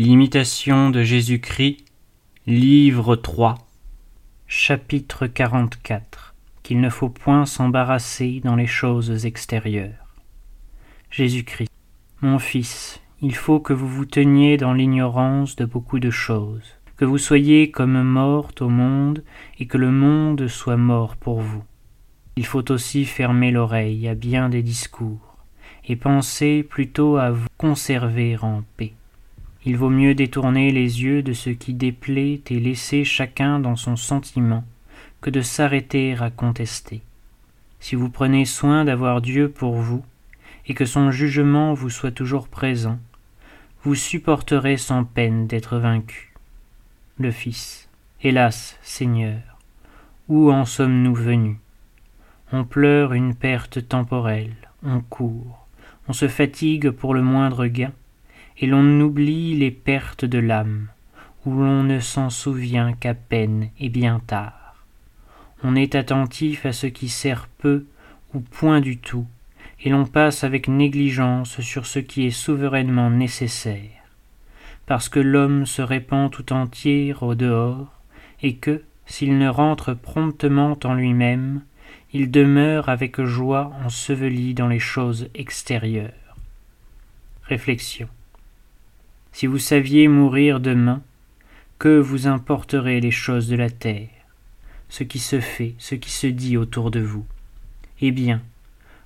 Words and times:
L'imitation 0.00 0.90
de 0.90 1.02
Jésus-Christ, 1.02 1.84
livre 2.46 3.16
3, 3.16 3.56
chapitre 4.46 5.26
44 5.26 6.36
Qu'il 6.62 6.80
ne 6.80 6.88
faut 6.88 7.08
point 7.08 7.46
s'embarrasser 7.46 8.40
dans 8.44 8.54
les 8.54 8.68
choses 8.68 9.26
extérieures. 9.26 10.14
Jésus-Christ, 11.10 11.72
mon 12.22 12.38
Fils, 12.38 13.00
il 13.22 13.34
faut 13.34 13.58
que 13.58 13.72
vous 13.72 13.88
vous 13.88 14.04
teniez 14.04 14.56
dans 14.56 14.72
l'ignorance 14.72 15.56
de 15.56 15.64
beaucoup 15.64 15.98
de 15.98 16.10
choses, 16.10 16.76
que 16.96 17.04
vous 17.04 17.18
soyez 17.18 17.72
comme 17.72 18.00
morte 18.00 18.62
au 18.62 18.68
monde 18.68 19.24
et 19.58 19.66
que 19.66 19.78
le 19.78 19.90
monde 19.90 20.46
soit 20.46 20.76
mort 20.76 21.16
pour 21.16 21.40
vous. 21.40 21.64
Il 22.36 22.46
faut 22.46 22.70
aussi 22.70 23.04
fermer 23.04 23.50
l'oreille 23.50 24.06
à 24.06 24.14
bien 24.14 24.48
des 24.48 24.62
discours 24.62 25.38
et 25.88 25.96
penser 25.96 26.62
plutôt 26.62 27.16
à 27.16 27.32
vous 27.32 27.48
conserver 27.56 28.36
en 28.40 28.62
paix. 28.76 28.92
Il 29.68 29.76
vaut 29.76 29.90
mieux 29.90 30.14
détourner 30.14 30.70
les 30.70 31.02
yeux 31.02 31.22
de 31.22 31.34
ce 31.34 31.50
qui 31.50 31.74
déplaît 31.74 32.40
et 32.48 32.58
laisser 32.58 33.04
chacun 33.04 33.60
dans 33.60 33.76
son 33.76 33.96
sentiment 33.96 34.64
que 35.20 35.28
de 35.28 35.42
s'arrêter 35.42 36.16
à 36.18 36.30
contester. 36.30 37.02
Si 37.78 37.94
vous 37.94 38.08
prenez 38.08 38.46
soin 38.46 38.86
d'avoir 38.86 39.20
Dieu 39.20 39.50
pour 39.50 39.74
vous, 39.74 40.02
et 40.66 40.72
que 40.72 40.86
son 40.86 41.10
jugement 41.10 41.74
vous 41.74 41.90
soit 41.90 42.12
toujours 42.12 42.48
présent, 42.48 42.98
vous 43.82 43.94
supporterez 43.94 44.78
sans 44.78 45.04
peine 45.04 45.46
d'être 45.46 45.76
vaincu. 45.76 46.32
Le 47.18 47.30
Fils. 47.30 47.90
Hélas, 48.22 48.78
Seigneur, 48.80 49.58
où 50.28 50.50
en 50.50 50.64
sommes-nous 50.64 51.14
venus? 51.14 51.58
On 52.52 52.64
pleure 52.64 53.12
une 53.12 53.34
perte 53.34 53.86
temporelle, 53.86 54.56
on 54.82 55.00
court, 55.00 55.66
on 56.08 56.14
se 56.14 56.26
fatigue 56.26 56.88
pour 56.88 57.12
le 57.12 57.20
moindre 57.20 57.66
gain, 57.66 57.92
et 58.60 58.66
l'on 58.66 59.00
oublie 59.00 59.56
les 59.56 59.70
pertes 59.70 60.24
de 60.24 60.38
l'âme, 60.38 60.88
où 61.46 61.52
l'on 61.52 61.84
ne 61.84 62.00
s'en 62.00 62.30
souvient 62.30 62.92
qu'à 62.92 63.14
peine 63.14 63.68
et 63.78 63.88
bien 63.88 64.20
tard. 64.26 64.84
On 65.62 65.74
est 65.74 65.94
attentif 65.94 66.66
à 66.66 66.72
ce 66.72 66.86
qui 66.86 67.08
sert 67.08 67.48
peu 67.58 67.84
ou 68.34 68.40
point 68.40 68.80
du 68.80 68.98
tout, 68.98 69.26
et 69.82 69.90
l'on 69.90 70.04
passe 70.04 70.44
avec 70.44 70.68
négligence 70.68 71.60
sur 71.60 71.86
ce 71.86 71.98
qui 71.98 72.26
est 72.26 72.30
souverainement 72.30 73.10
nécessaire, 73.10 74.04
parce 74.86 75.08
que 75.08 75.20
l'homme 75.20 75.66
se 75.66 75.82
répand 75.82 76.30
tout 76.30 76.52
entier 76.52 77.14
au 77.20 77.34
dehors, 77.34 77.92
et 78.42 78.56
que, 78.56 78.82
s'il 79.06 79.38
ne 79.38 79.48
rentre 79.48 79.94
promptement 79.94 80.76
en 80.84 80.94
lui-même, 80.94 81.62
il 82.12 82.30
demeure 82.30 82.88
avec 82.88 83.22
joie 83.22 83.72
enseveli 83.84 84.54
dans 84.54 84.68
les 84.68 84.78
choses 84.78 85.28
extérieures. 85.34 86.36
Réflexion. 87.44 88.08
Si 89.32 89.46
vous 89.46 89.58
saviez 89.58 90.08
mourir 90.08 90.60
demain, 90.60 91.02
que 91.78 91.98
vous 91.98 92.26
importeraient 92.26 93.00
les 93.00 93.10
choses 93.10 93.48
de 93.48 93.56
la 93.56 93.70
terre, 93.70 94.08
ce 94.88 95.04
qui 95.04 95.18
se 95.18 95.40
fait, 95.40 95.74
ce 95.78 95.94
qui 95.94 96.10
se 96.10 96.26
dit 96.26 96.56
autour 96.56 96.90
de 96.90 97.00
vous? 97.00 97.24
Eh 98.00 98.10
bien, 98.10 98.42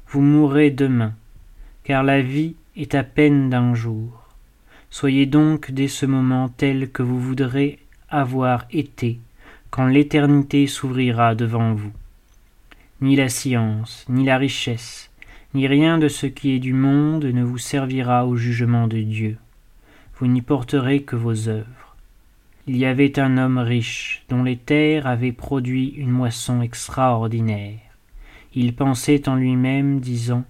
vous 0.08 0.22
mourrez 0.22 0.70
demain, 0.70 1.14
car 1.84 2.02
la 2.02 2.22
vie 2.22 2.54
est 2.76 2.94
à 2.94 3.04
peine 3.04 3.50
d'un 3.50 3.74
jour. 3.74 4.28
Soyez 4.90 5.26
donc 5.26 5.70
dès 5.70 5.88
ce 5.88 6.06
moment 6.06 6.48
tel 6.48 6.90
que 6.90 7.02
vous 7.02 7.20
voudrez 7.20 7.78
avoir 8.08 8.66
été 8.70 9.18
quand 9.70 9.86
l'éternité 9.86 10.66
s'ouvrira 10.66 11.34
devant 11.34 11.74
vous 11.74 11.92
ni 13.02 13.16
la 13.16 13.28
science, 13.28 14.06
ni 14.08 14.24
la 14.24 14.38
richesse, 14.38 15.10
ni 15.54 15.66
rien 15.66 15.98
de 15.98 16.06
ce 16.06 16.26
qui 16.26 16.52
est 16.52 16.60
du 16.60 16.72
monde 16.72 17.24
ne 17.24 17.42
vous 17.42 17.58
servira 17.58 18.26
au 18.26 18.36
jugement 18.36 18.86
de 18.86 19.00
Dieu. 19.00 19.36
Vous 20.22 20.28
n'y 20.28 20.40
porterez 20.40 21.02
que 21.02 21.16
vos 21.16 21.48
œuvres. 21.48 21.96
Il 22.68 22.76
y 22.76 22.84
avait 22.84 23.18
un 23.18 23.38
homme 23.38 23.58
riche, 23.58 24.22
dont 24.28 24.44
les 24.44 24.56
terres 24.56 25.08
avaient 25.08 25.32
produit 25.32 25.88
une 25.96 26.12
moisson 26.12 26.62
extraordinaire. 26.62 27.80
Il 28.54 28.72
pensait 28.76 29.28
en 29.28 29.34
lui-même, 29.34 29.98
disant 29.98 30.44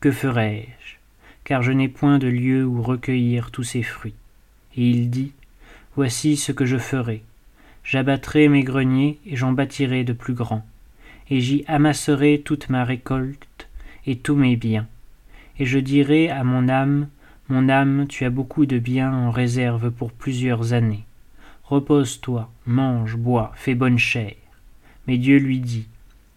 Que 0.00 0.10
ferai-je? 0.10 0.96
Car 1.44 1.62
je 1.62 1.70
n'ai 1.70 1.86
point 1.86 2.18
de 2.18 2.26
lieu 2.26 2.66
où 2.66 2.82
recueillir 2.82 3.52
tous 3.52 3.62
ces 3.62 3.84
fruits. 3.84 4.16
Et 4.76 4.90
il 4.90 5.08
dit 5.08 5.30
Voici 5.94 6.36
ce 6.36 6.50
que 6.50 6.66
je 6.66 6.78
ferai. 6.78 7.22
J'abattrai 7.84 8.48
mes 8.48 8.64
greniers 8.64 9.20
et 9.24 9.36
j'en 9.36 9.52
bâtirai 9.52 10.02
de 10.02 10.14
plus 10.14 10.34
grands 10.34 10.66
et 11.30 11.40
j'y 11.40 11.64
amasserai 11.68 12.42
toute 12.44 12.70
ma 12.70 12.82
récolte 12.82 13.68
et 14.04 14.16
tous 14.16 14.34
mes 14.34 14.56
biens. 14.56 14.88
Et 15.60 15.64
je 15.64 15.78
dirai 15.78 16.28
à 16.28 16.42
mon 16.42 16.68
âme, 16.68 17.06
Mon 17.52 17.68
âme, 17.68 18.06
tu 18.08 18.24
as 18.24 18.30
beaucoup 18.30 18.64
de 18.64 18.78
biens 18.78 19.12
en 19.12 19.30
réserve 19.30 19.90
pour 19.90 20.10
plusieurs 20.10 20.72
années. 20.72 21.04
Repose-toi, 21.64 22.50
mange, 22.64 23.16
bois, 23.16 23.52
fais 23.56 23.74
bonne 23.74 23.98
chère. 23.98 24.32
Mais 25.06 25.18
Dieu 25.18 25.36
lui 25.36 25.60
dit, 25.60 25.86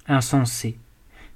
Insensé, 0.09 0.77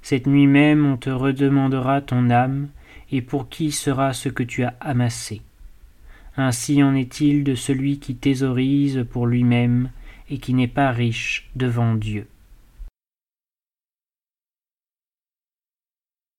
cette 0.02 0.26
nuit 0.26 0.46
même 0.46 0.84
on 0.84 0.98
te 0.98 1.08
redemandera 1.08 2.02
ton 2.02 2.28
âme, 2.28 2.68
et 3.10 3.22
pour 3.22 3.48
qui 3.48 3.72
sera 3.72 4.12
ce 4.12 4.28
que 4.28 4.42
tu 4.42 4.64
as 4.64 4.74
amassé. 4.80 5.40
Ainsi 6.36 6.82
en 6.82 6.94
est-il 6.94 7.42
de 7.42 7.54
celui 7.54 8.00
qui 8.00 8.16
thésaurise 8.16 9.06
pour 9.10 9.26
lui-même 9.26 9.88
et 10.28 10.36
qui 10.36 10.52
n'est 10.52 10.68
pas 10.68 10.90
riche 10.90 11.48
devant 11.56 11.94
Dieu. 11.94 12.26